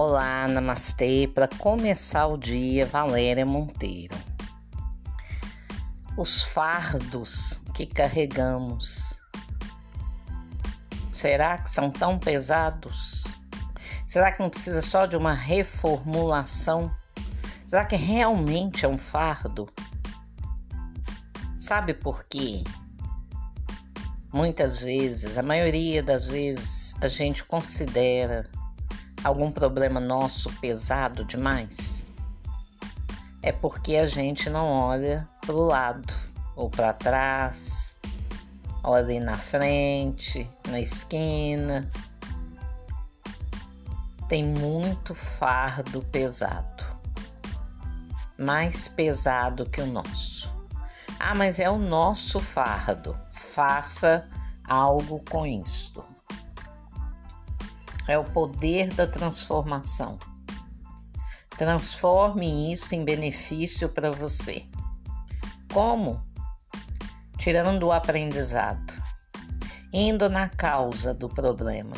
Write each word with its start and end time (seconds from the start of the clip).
Olá, 0.00 0.46
namastê. 0.46 1.26
Para 1.26 1.48
começar 1.48 2.28
o 2.28 2.36
dia, 2.36 2.86
Valéria 2.86 3.44
Monteiro. 3.44 4.14
Os 6.16 6.44
fardos 6.44 7.60
que 7.74 7.84
carregamos, 7.84 9.18
será 11.12 11.58
que 11.58 11.68
são 11.68 11.90
tão 11.90 12.16
pesados? 12.16 13.24
Será 14.06 14.30
que 14.30 14.38
não 14.38 14.48
precisa 14.48 14.82
só 14.82 15.04
de 15.04 15.16
uma 15.16 15.34
reformulação? 15.34 16.94
Será 17.66 17.84
que 17.84 17.96
realmente 17.96 18.84
é 18.84 18.88
um 18.88 18.98
fardo? 18.98 19.68
Sabe 21.58 21.92
por 21.92 22.22
quê? 22.22 22.62
Muitas 24.32 24.80
vezes, 24.80 25.36
a 25.36 25.42
maioria 25.42 26.04
das 26.04 26.28
vezes, 26.28 26.94
a 27.02 27.08
gente 27.08 27.42
considera 27.42 28.48
algum 29.24 29.50
problema 29.50 30.00
nosso 30.00 30.52
pesado 30.60 31.24
demais? 31.24 32.06
É 33.42 33.52
porque 33.52 33.96
a 33.96 34.06
gente 34.06 34.50
não 34.50 34.66
olha 34.66 35.28
para 35.40 35.54
o 35.54 35.64
lado 35.64 36.12
ou 36.56 36.68
para 36.68 36.92
trás, 36.92 37.96
olha 38.82 39.20
na 39.20 39.36
frente, 39.36 40.48
na 40.68 40.80
esquina. 40.80 41.88
Tem 44.28 44.44
muito 44.44 45.14
fardo 45.14 46.02
pesado, 46.12 46.84
mais 48.38 48.88
pesado 48.88 49.68
que 49.70 49.80
o 49.80 49.86
nosso. 49.86 50.52
Ah, 51.18 51.34
mas 51.34 51.58
é 51.58 51.70
o 51.70 51.78
nosso 51.78 52.38
fardo. 52.38 53.18
Faça 53.32 54.28
algo 54.64 55.24
com 55.30 55.46
isto 55.46 56.07
é 58.08 58.18
o 58.18 58.24
poder 58.24 58.88
da 58.94 59.06
transformação. 59.06 60.18
Transforme 61.58 62.72
isso 62.72 62.94
em 62.94 63.04
benefício 63.04 63.88
para 63.88 64.10
você. 64.10 64.64
Como? 65.72 66.26
Tirando 67.36 67.84
o 67.84 67.92
aprendizado, 67.92 68.94
indo 69.92 70.28
na 70.30 70.48
causa 70.48 71.12
do 71.12 71.28
problema. 71.28 71.94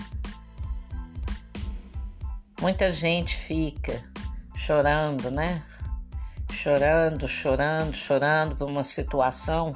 Muita 2.60 2.90
gente 2.90 3.36
fica 3.36 4.02
chorando, 4.54 5.30
né? 5.30 5.62
Chorando, 6.50 7.28
chorando, 7.28 7.94
chorando 7.94 8.56
por 8.56 8.68
uma 8.68 8.84
situação, 8.84 9.74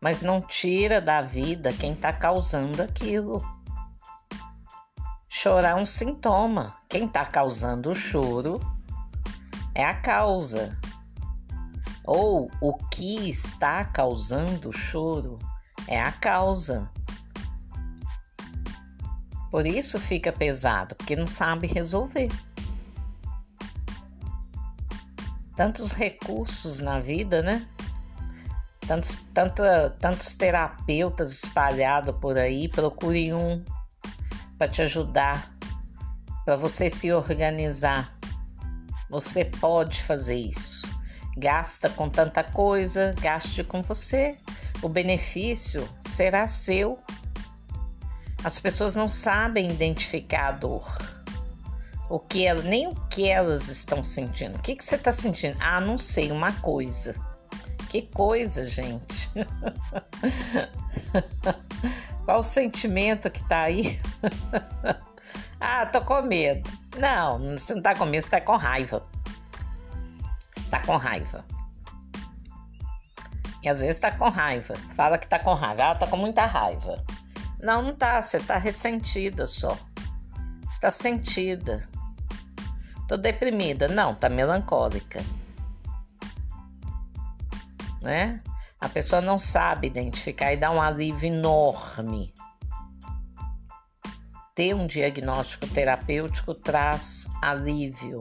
mas 0.00 0.22
não 0.22 0.40
tira 0.40 1.00
da 1.00 1.20
vida 1.20 1.72
quem 1.72 1.92
está 1.92 2.12
causando 2.12 2.80
aquilo. 2.80 3.42
Chorar 5.42 5.70
é 5.70 5.74
um 5.74 5.84
sintoma. 5.84 6.76
Quem 6.88 7.06
está 7.06 7.26
causando 7.26 7.90
o 7.90 7.96
choro 7.96 8.60
é 9.74 9.84
a 9.84 9.92
causa. 9.92 10.78
Ou 12.04 12.48
o 12.60 12.74
que 12.74 13.28
está 13.28 13.84
causando 13.84 14.68
o 14.68 14.72
choro 14.72 15.40
é 15.88 16.00
a 16.00 16.12
causa. 16.12 16.88
Por 19.50 19.66
isso 19.66 19.98
fica 19.98 20.30
pesado, 20.30 20.94
porque 20.94 21.16
não 21.16 21.26
sabe 21.26 21.66
resolver. 21.66 22.28
Tantos 25.56 25.90
recursos 25.90 26.78
na 26.78 27.00
vida, 27.00 27.42
né? 27.42 27.66
Tantos, 28.86 29.16
tanta, 29.34 29.90
tantos 29.98 30.34
terapeutas 30.34 31.32
espalhados 31.32 32.14
por 32.20 32.38
aí, 32.38 32.68
procure 32.68 33.34
um 33.34 33.64
para 34.62 34.70
te 34.70 34.82
ajudar, 34.82 35.50
para 36.44 36.54
você 36.54 36.88
se 36.88 37.12
organizar. 37.12 38.16
Você 39.10 39.44
pode 39.44 40.00
fazer 40.04 40.36
isso. 40.36 40.86
Gasta 41.36 41.90
com 41.90 42.08
tanta 42.08 42.44
coisa, 42.44 43.12
gaste 43.20 43.64
com 43.64 43.82
você. 43.82 44.38
O 44.80 44.88
benefício 44.88 45.88
será 46.02 46.46
seu. 46.46 46.96
As 48.44 48.60
pessoas 48.60 48.94
não 48.94 49.08
sabem 49.08 49.68
identificar 49.68 50.50
a 50.50 50.52
dor. 50.52 50.96
O 52.08 52.20
que 52.20 52.46
ela, 52.46 52.62
nem 52.62 52.86
o 52.86 52.94
que 53.08 53.28
elas 53.28 53.66
estão 53.66 54.04
sentindo. 54.04 54.58
O 54.58 54.60
que, 54.60 54.76
que 54.76 54.84
você 54.84 54.94
está 54.94 55.10
sentindo? 55.10 55.56
Ah, 55.58 55.80
não 55.80 55.98
sei, 55.98 56.30
uma 56.30 56.52
coisa. 56.52 57.16
Que 57.88 58.02
coisa, 58.02 58.64
gente. 58.64 59.28
Qual 62.24 62.38
o 62.38 62.42
sentimento 62.42 63.30
que 63.30 63.42
tá 63.48 63.62
aí? 63.62 64.00
ah, 65.60 65.86
tô 65.86 66.00
com 66.00 66.22
medo. 66.22 66.68
Não, 66.98 67.56
você 67.58 67.74
não 67.74 67.82
tá 67.82 67.94
com 67.94 68.04
medo, 68.04 68.22
você 68.22 68.30
tá 68.30 68.40
com 68.40 68.56
raiva. 68.56 69.02
Você 70.54 70.70
tá 70.70 70.80
com 70.80 70.96
raiva. 70.96 71.44
E 73.62 73.68
às 73.68 73.80
vezes 73.80 74.00
tá 74.00 74.10
com 74.10 74.28
raiva. 74.28 74.74
Fala 74.96 75.18
que 75.18 75.26
tá 75.26 75.38
com 75.38 75.54
raiva. 75.54 75.90
Ah, 75.90 75.94
tá 75.94 76.06
com 76.06 76.16
muita 76.16 76.44
raiva. 76.46 77.02
Não, 77.60 77.80
não 77.80 77.94
tá. 77.94 78.20
Você 78.20 78.40
tá 78.40 78.58
ressentida 78.58 79.46
só. 79.46 79.78
Você 80.68 80.80
tá 80.80 80.90
sentida. 80.90 81.88
Tô 83.06 83.16
deprimida. 83.16 83.86
Não, 83.86 84.14
tá 84.14 84.28
melancólica. 84.28 85.22
Né? 88.00 88.40
A 88.82 88.88
pessoa 88.88 89.20
não 89.20 89.38
sabe 89.38 89.86
identificar 89.86 90.52
e 90.52 90.56
dá 90.56 90.68
um 90.68 90.82
alívio 90.82 91.28
enorme. 91.28 92.34
Ter 94.56 94.74
um 94.74 94.88
diagnóstico 94.88 95.68
terapêutico 95.68 96.52
traz 96.52 97.28
alívio, 97.40 98.20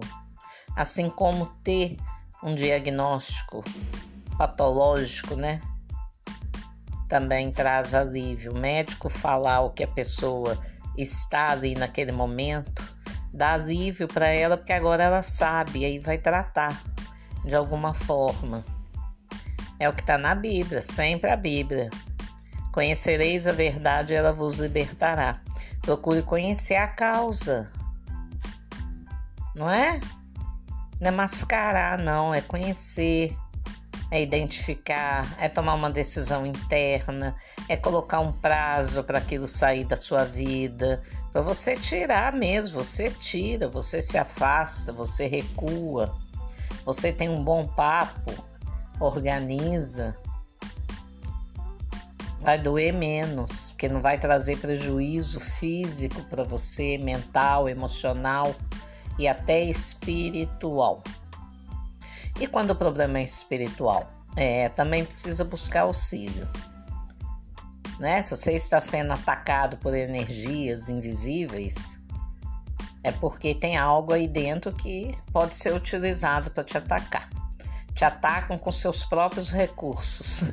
assim 0.75 1.09
como 1.09 1.47
ter 1.63 1.97
um 2.43 2.53
diagnóstico 2.53 3.63
patológico, 4.37 5.35
né? 5.35 5.59
Também 7.09 7.51
traz 7.51 7.95
alívio. 7.95 8.53
O 8.53 8.57
médico 8.59 9.09
falar 9.09 9.61
o 9.61 9.71
que 9.71 9.83
a 9.83 9.87
pessoa 9.87 10.55
está 10.95 11.49
ali 11.49 11.73
naquele 11.73 12.11
momento 12.11 12.83
dá 13.33 13.53
alívio 13.53 14.07
para 14.07 14.27
ela, 14.27 14.57
porque 14.57 14.73
agora 14.73 15.03
ela 15.03 15.23
sabe 15.23 15.79
e 15.79 15.85
aí 15.85 15.97
vai 15.97 16.19
tratar 16.19 16.83
de 17.43 17.55
alguma 17.55 17.95
forma. 17.95 18.63
É 19.81 19.89
o 19.89 19.93
que 19.93 20.01
está 20.01 20.15
na 20.15 20.35
Bíblia, 20.35 20.79
sempre 20.79 21.31
a 21.31 21.35
Bíblia. 21.35 21.89
Conhecereis 22.71 23.47
a 23.47 23.51
verdade 23.51 24.13
ela 24.13 24.31
vos 24.31 24.59
libertará. 24.59 25.41
Procure 25.81 26.21
conhecer 26.21 26.75
a 26.75 26.87
causa. 26.87 27.71
Não 29.55 29.67
é? 29.67 29.99
Não 30.99 31.07
é 31.07 31.11
mascarar, 31.11 31.97
não. 31.97 32.31
É 32.31 32.41
conhecer, 32.41 33.35
é 34.11 34.21
identificar, 34.21 35.25
é 35.39 35.49
tomar 35.49 35.73
uma 35.73 35.89
decisão 35.89 36.45
interna, 36.45 37.35
é 37.67 37.75
colocar 37.75 38.19
um 38.19 38.31
prazo 38.31 39.03
para 39.03 39.17
aquilo 39.17 39.47
sair 39.47 39.85
da 39.85 39.97
sua 39.97 40.23
vida. 40.23 41.01
Para 41.33 41.41
você 41.41 41.75
tirar 41.75 42.33
mesmo. 42.33 42.83
Você 42.83 43.09
tira, 43.09 43.67
você 43.67 43.99
se 43.99 44.15
afasta, 44.15 44.93
você 44.93 45.25
recua. 45.25 46.15
Você 46.85 47.11
tem 47.11 47.29
um 47.29 47.43
bom 47.43 47.65
papo 47.65 48.50
organiza, 49.01 50.15
vai 52.39 52.61
doer 52.61 52.93
menos, 52.93 53.71
porque 53.71 53.89
não 53.89 53.99
vai 53.99 54.19
trazer 54.19 54.59
prejuízo 54.59 55.39
físico 55.39 56.21
para 56.23 56.43
você, 56.43 56.99
mental, 56.99 57.67
emocional 57.67 58.55
e 59.17 59.27
até 59.27 59.61
espiritual. 59.61 61.03
E 62.39 62.45
quando 62.45 62.71
o 62.71 62.75
problema 62.75 63.19
é 63.19 63.23
espiritual? 63.23 64.09
É, 64.35 64.69
também 64.69 65.03
precisa 65.03 65.43
buscar 65.43 65.81
auxílio. 65.81 66.47
Né? 67.99 68.21
Se 68.21 68.35
você 68.35 68.53
está 68.53 68.79
sendo 68.79 69.13
atacado 69.13 69.77
por 69.77 69.95
energias 69.95 70.89
invisíveis, 70.89 71.99
é 73.03 73.11
porque 73.11 73.53
tem 73.53 73.77
algo 73.77 74.13
aí 74.13 74.27
dentro 74.27 74.71
que 74.71 75.15
pode 75.33 75.55
ser 75.55 75.73
utilizado 75.73 76.49
para 76.51 76.63
te 76.63 76.77
atacar 76.77 77.40
te 78.01 78.05
atacam 78.05 78.57
com 78.57 78.71
seus 78.71 79.03
próprios 79.03 79.51
recursos. 79.51 80.45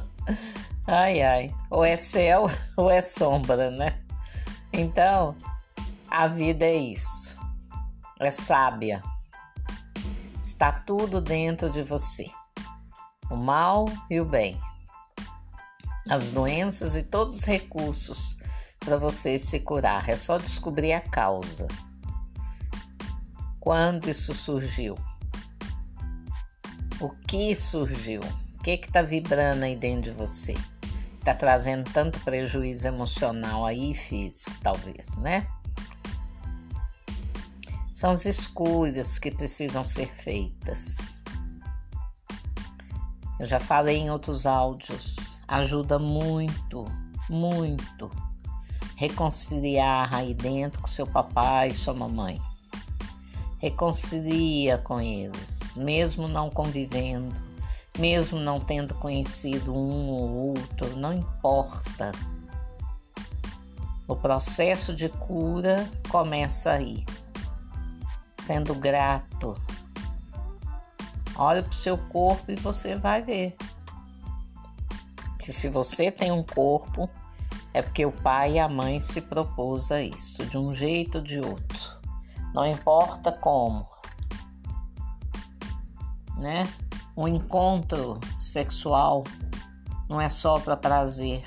ai, 0.88 1.20
ai, 1.20 1.54
ou 1.68 1.84
é 1.84 1.94
céu 1.94 2.46
ou 2.74 2.90
é 2.90 3.02
sombra, 3.02 3.70
né? 3.70 4.00
Então, 4.72 5.36
a 6.10 6.26
vida 6.26 6.64
é 6.64 6.74
isso. 6.74 7.38
É 8.18 8.30
sábia. 8.30 9.02
Está 10.42 10.72
tudo 10.72 11.20
dentro 11.20 11.68
de 11.68 11.82
você. 11.82 12.28
O 13.30 13.36
mal 13.36 13.84
e 14.08 14.18
o 14.18 14.24
bem. 14.24 14.58
As 16.08 16.30
doenças 16.30 16.96
e 16.96 17.02
todos 17.02 17.36
os 17.36 17.44
recursos 17.44 18.38
para 18.80 18.96
você 18.96 19.36
se 19.36 19.60
curar. 19.60 20.08
É 20.08 20.16
só 20.16 20.38
descobrir 20.38 20.94
a 20.94 21.02
causa. 21.02 21.68
Quando 23.60 24.08
isso 24.08 24.32
surgiu? 24.32 24.94
O 27.04 27.10
que 27.10 27.54
surgiu? 27.54 28.22
O 28.22 28.62
que 28.62 28.70
está 28.70 29.02
vibrando 29.02 29.62
aí 29.62 29.76
dentro 29.76 30.10
de 30.10 30.10
você? 30.12 30.54
Está 31.18 31.34
trazendo 31.34 31.84
tanto 31.92 32.18
prejuízo 32.20 32.88
emocional 32.88 33.66
aí, 33.66 33.92
físico, 33.92 34.56
talvez, 34.62 35.18
né? 35.18 35.46
São 37.92 38.10
as 38.10 38.24
escolhas 38.24 39.18
que 39.18 39.30
precisam 39.30 39.84
ser 39.84 40.06
feitas. 40.06 41.22
Eu 43.38 43.44
já 43.44 43.60
falei 43.60 43.98
em 43.98 44.10
outros 44.10 44.46
áudios, 44.46 45.42
ajuda 45.46 45.98
muito, 45.98 46.86
muito 47.28 48.10
reconciliar 48.96 50.14
aí 50.14 50.32
dentro 50.32 50.80
com 50.80 50.88
seu 50.88 51.06
papai 51.06 51.68
e 51.68 51.74
sua 51.74 51.92
mamãe. 51.92 52.40
Reconcilia 53.64 54.76
com 54.76 55.00
eles, 55.00 55.78
mesmo 55.78 56.28
não 56.28 56.50
convivendo, 56.50 57.34
mesmo 57.98 58.38
não 58.38 58.60
tendo 58.60 58.92
conhecido 58.92 59.72
um 59.72 60.10
ou 60.10 60.48
outro, 60.50 60.94
não 60.98 61.14
importa. 61.14 62.12
O 64.06 64.14
processo 64.14 64.92
de 64.92 65.08
cura 65.08 65.90
começa 66.10 66.72
aí 66.72 67.06
sendo 68.38 68.74
grato. 68.74 69.58
Olha 71.34 71.62
para 71.62 71.72
o 71.72 71.74
seu 71.74 71.96
corpo 71.96 72.52
e 72.52 72.56
você 72.56 72.94
vai 72.94 73.22
ver 73.22 73.56
que 75.38 75.50
se 75.50 75.70
você 75.70 76.10
tem 76.10 76.30
um 76.30 76.42
corpo, 76.42 77.08
é 77.72 77.80
porque 77.80 78.04
o 78.04 78.12
pai 78.12 78.56
e 78.56 78.58
a 78.58 78.68
mãe 78.68 79.00
se 79.00 79.22
propôs 79.22 79.90
a 79.90 80.02
isso, 80.02 80.44
de 80.44 80.58
um 80.58 80.70
jeito 80.70 81.16
ou 81.16 81.24
de 81.24 81.40
outro. 81.40 81.93
Não 82.54 82.66
importa 82.66 83.32
como, 83.32 83.86
né? 86.38 86.62
Um 87.16 87.28
encontro 87.28 88.18
sexual 88.38 89.24
não 90.08 90.20
é 90.20 90.28
só 90.28 90.58
para 90.58 90.76
prazer. 90.76 91.44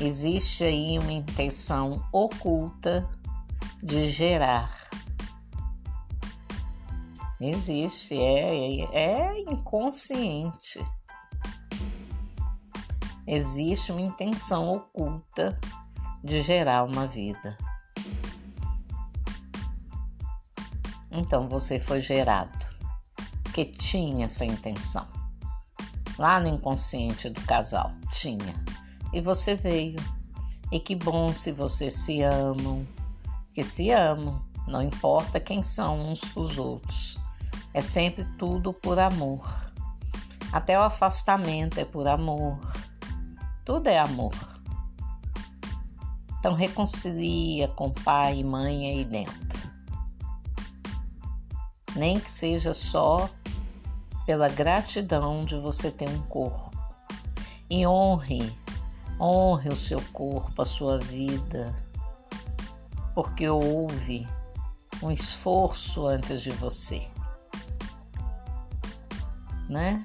Existe 0.00 0.64
aí 0.64 0.98
uma 0.98 1.12
intenção 1.12 2.00
oculta 2.12 3.06
de 3.82 4.06
gerar 4.08 4.78
Existe, 7.40 8.18
é, 8.18 8.80
é, 8.80 9.12
é 9.12 9.40
inconsciente. 9.42 10.84
Existe 13.24 13.92
uma 13.92 14.00
intenção 14.00 14.68
oculta 14.68 15.56
de 16.24 16.42
gerar 16.42 16.82
uma 16.82 17.06
vida. 17.06 17.56
Então 21.18 21.48
você 21.48 21.80
foi 21.80 22.00
gerado, 22.00 22.66
que 23.52 23.64
tinha 23.64 24.26
essa 24.26 24.44
intenção. 24.44 25.06
Lá 26.16 26.38
no 26.38 26.48
inconsciente 26.48 27.28
do 27.28 27.40
casal, 27.42 27.90
tinha. 28.12 28.54
E 29.12 29.20
você 29.20 29.56
veio. 29.56 29.98
E 30.70 30.78
que 30.78 30.94
bom 30.94 31.32
se 31.32 31.50
vocês 31.50 31.94
se 31.94 32.22
amam, 32.22 32.86
que 33.52 33.64
se 33.64 33.90
amam, 33.90 34.38
não 34.66 34.82
importa 34.82 35.40
quem 35.40 35.62
são 35.62 36.08
uns 36.08 36.22
os 36.36 36.56
outros. 36.58 37.18
É 37.74 37.80
sempre 37.80 38.24
tudo 38.38 38.72
por 38.72 38.98
amor. 38.98 39.44
Até 40.52 40.78
o 40.78 40.82
afastamento 40.82 41.80
é 41.80 41.84
por 41.84 42.06
amor. 42.06 42.58
Tudo 43.64 43.88
é 43.88 43.98
amor. 43.98 44.34
Então 46.38 46.54
reconcilia 46.54 47.66
com 47.68 47.90
pai 47.90 48.38
e 48.38 48.44
mãe 48.44 48.86
aí 48.86 49.04
dentro. 49.04 49.57
Nem 51.98 52.20
que 52.20 52.30
seja 52.30 52.72
só 52.72 53.28
pela 54.24 54.48
gratidão 54.48 55.44
de 55.44 55.58
você 55.58 55.90
ter 55.90 56.08
um 56.08 56.22
corpo. 56.22 56.70
E 57.68 57.86
honre, 57.86 58.54
honre 59.20 59.68
o 59.68 59.76
seu 59.76 60.00
corpo, 60.12 60.62
a 60.62 60.64
sua 60.64 60.98
vida, 60.98 61.74
porque 63.14 63.48
houve 63.48 64.26
um 65.02 65.10
esforço 65.10 66.06
antes 66.06 66.40
de 66.40 66.50
você 66.50 67.06
né? 69.68 70.04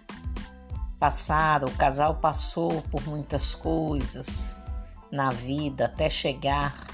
Passaram, 0.99 1.67
o 1.67 1.75
casal 1.75 2.15
passou 2.15 2.81
por 2.83 3.05
muitas 3.07 3.55
coisas 3.55 4.59
na 5.11 5.29
vida 5.29 5.85
até 5.85 6.09
chegar 6.09 6.87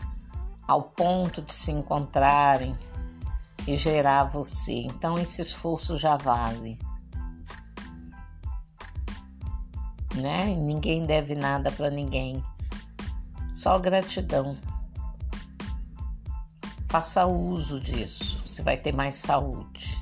ao 0.68 0.84
ponto 0.84 1.42
de 1.42 1.54
se 1.54 1.72
encontrarem 1.72 2.78
e 3.69 3.75
gerar 3.75 4.24
você. 4.24 4.74
Então 4.74 5.19
esse 5.19 5.42
esforço 5.42 5.95
já 5.95 6.18
vale. 6.18 6.80
Né? 10.16 10.56
Ninguém 10.56 11.06
deve 11.06 11.36
nada 11.36 11.71
para 11.71 11.92
ninguém. 11.92 12.44
Só 13.54 13.77
gratidão. 13.77 14.57
Faça 16.88 17.27
uso 17.27 17.80
disso, 17.80 18.42
você 18.44 18.63
vai 18.63 18.75
ter 18.75 18.92
mais 18.92 19.16
saúde. 19.16 20.01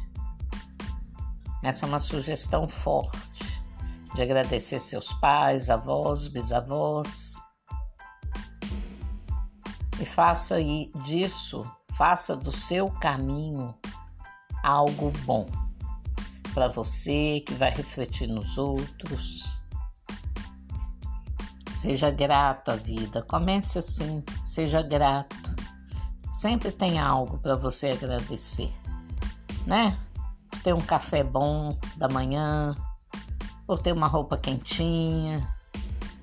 Essa 1.62 1.86
é 1.86 1.90
uma 1.90 2.00
sugestão 2.00 2.70
forte 2.70 3.62
de 4.16 4.22
agradecer 4.22 4.80
seus 4.80 5.12
pais, 5.12 5.70
avós, 5.70 6.30
bisavós. 6.30 7.36
E 10.00 10.06
faça 10.06 10.56
disso, 11.04 11.70
faça 11.98 12.36
do 12.36 12.52
seu 12.52 12.92
caminho 12.92 13.74
algo 14.64 15.12
bom 15.26 15.50
para 16.54 16.68
você 16.68 17.42
que 17.46 17.56
vai 17.56 17.72
refletir 17.72 18.28
nos 18.28 18.56
outros. 18.58 19.60
Seja 21.74 22.12
grato 22.12 22.70
à 22.70 22.76
vida. 22.76 23.24
Comece 23.24 23.80
assim, 23.80 24.24
seja 24.44 24.82
grato. 24.82 25.56
Sempre 26.32 26.72
tem 26.72 27.00
algo 27.00 27.40
para 27.40 27.56
você 27.56 27.90
agradecer, 27.90 28.72
né? 29.66 29.98
ter 30.64 30.74
um 30.74 30.82
café 30.82 31.24
bom 31.24 31.76
da 31.96 32.08
manhã, 32.08 32.76
por 33.66 33.80
ter 33.80 33.92
uma 33.92 34.08
roupa 34.08 34.38
quentinha, 34.38 35.48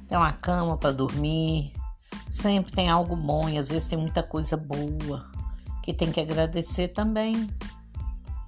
ter 0.09 0.17
uma 0.17 0.33
cama 0.33 0.77
para 0.77 0.93
dormir. 0.93 1.73
Sempre 2.31 2.73
tem 2.73 2.89
algo 2.89 3.17
bom 3.17 3.49
e 3.49 3.59
às 3.59 3.71
vezes 3.71 3.89
tem 3.89 3.99
muita 3.99 4.23
coisa 4.23 4.57
boa 4.57 5.34
que 5.85 5.93
tem 5.93 6.11
que 6.11 6.19
agradecer 6.19 6.89
também. 6.89 7.47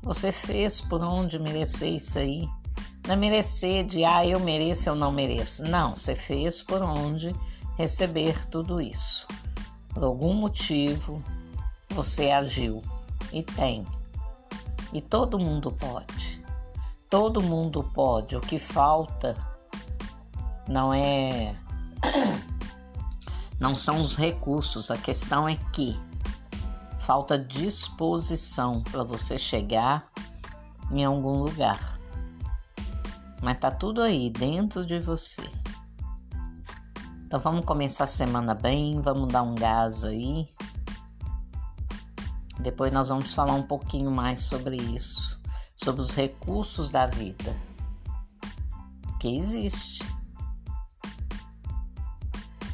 Você 0.03 0.33
fez 0.33 0.81
por 0.81 1.05
onde 1.05 1.39
merecer 1.39 1.93
isso 1.93 2.19
aí. 2.19 2.49
Não 3.07 3.13
é 3.13 3.17
merecer 3.17 3.85
de 3.85 4.07
ah, 4.07 4.27
eu 4.27 4.41
mereço, 4.41 4.89
eu 4.89 4.95
não 4.95 5.13
mereço. 5.13 5.63
Não, 5.63 5.95
você 5.95 6.15
fez 6.15 6.63
por 6.63 6.83
onde 6.83 7.37
receber 7.77 8.49
tudo 8.49 8.81
isso. 8.81 9.29
Por 9.91 10.03
algum 10.03 10.33
motivo 10.33 11.23
você 11.91 12.31
agiu 12.31 12.83
e 13.31 13.43
tem. 13.43 13.87
E 14.91 15.03
todo 15.03 15.39
mundo 15.39 15.71
pode. 15.71 16.43
Todo 17.11 17.43
mundo 17.43 17.85
pode. 17.85 18.35
O 18.35 18.41
que 18.41 18.59
falta 18.59 19.37
não 20.67 20.93
é. 20.93 21.55
Não 23.59 23.75
são 23.75 23.99
os 24.01 24.17
recursos. 24.17 24.91
A 24.91 24.99
questão 24.99 25.49
é 25.49 25.57
que 25.73 25.99
falta 27.07 27.39
disposição 27.39 28.83
para 28.83 29.05
você 29.05 29.39
chegar 29.39 30.11
em 30.91 31.05
algum 31.05 31.45
lugar. 31.45 31.97
Mas 33.41 33.61
tá 33.61 33.71
tudo 33.71 34.03
aí 34.03 34.29
dentro 34.29 34.85
de 34.85 34.99
você. 34.99 35.49
Então 37.25 37.39
vamos 37.39 37.65
começar 37.65 38.05
a 38.05 38.09
semana 38.09 38.55
bem, 38.55 39.01
vamos 39.01 39.29
dar 39.29 39.45
um 39.45 39.55
gás 39.55 40.03
aí. 40.03 40.53
Depois 42.59 42.93
nós 42.93 43.09
vamos 43.09 43.33
falar 43.33 43.55
um 43.55 43.63
pouquinho 43.63 44.11
mais 44.11 44.41
sobre 44.41 44.75
isso, 44.75 45.41
sobre 45.77 46.01
os 46.01 46.13
recursos 46.13 46.91
da 46.91 47.07
vida 47.07 47.55
que 49.21 49.37
existe. 49.37 50.05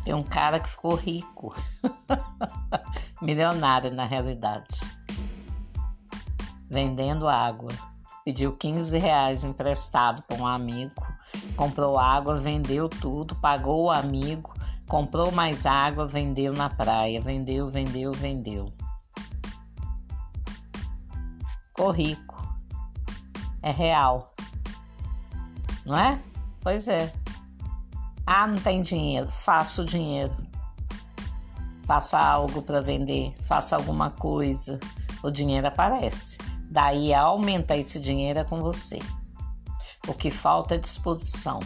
Tem 0.03 0.15
um 0.15 0.23
cara 0.23 0.59
que 0.59 0.71
ficou 0.71 0.95
rico, 0.95 1.55
milionário 3.23 3.91
na 3.95 4.05
realidade, 4.05 4.81
vendendo 6.69 7.29
água. 7.29 7.71
Pediu 8.25 8.57
15 8.57 8.99
reais 8.99 9.45
emprestado 9.45 10.23
para 10.23 10.37
um 10.37 10.47
amigo, 10.47 11.07
comprou 11.57 11.99
água, 11.99 12.37
vendeu 12.37 12.89
tudo, 12.89 13.35
pagou 13.37 13.85
o 13.85 13.91
amigo, 13.91 14.55
comprou 14.87 15.33
mais 15.33 15.67
água, 15.67 16.07
vendeu 16.07 16.53
na 16.53 16.69
praia, 16.69 17.21
vendeu, 17.21 17.71
vendeu, 17.71 18.13
vendeu 18.13 18.67
ficou 21.83 21.91
rico. 21.91 22.41
É 23.61 23.71
real. 23.71 24.33
Não 25.85 25.97
é? 25.97 26.21
Pois 26.61 26.87
é. 26.87 27.13
Ah, 28.25 28.47
não 28.47 28.57
tem 28.57 28.83
dinheiro. 28.83 29.29
Faça 29.31 29.83
o 29.83 29.85
dinheiro. 29.85 30.35
Faça 31.93 32.19
algo 32.19 32.63
para 32.63 32.81
vender. 32.81 33.35
Faça 33.45 33.77
alguma 33.77 34.11
coisa. 34.11 34.81
O 35.23 35.31
dinheiro 35.31 35.69
aparece. 35.69 36.39
Daí 36.71 37.13
aumenta 37.13 37.77
esse 37.77 38.01
dinheiro 38.01 38.43
com 38.47 38.63
você. 38.63 38.99
O 40.09 40.15
que 40.15 40.31
falta 40.31 40.75
é 40.75 40.79
disposição. 40.79 41.61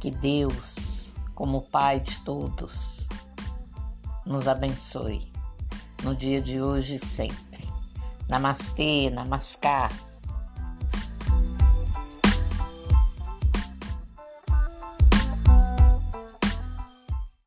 Que 0.00 0.10
Deus, 0.10 1.14
como 1.36 1.62
Pai 1.70 2.00
de 2.00 2.18
todos, 2.24 3.06
nos 4.26 4.48
abençoe 4.48 5.32
no 6.02 6.16
dia 6.16 6.42
de 6.42 6.60
hoje 6.60 6.96
e 6.96 6.98
sempre. 6.98 7.64
Namastê, 8.28 9.08
namaskar. 9.08 9.92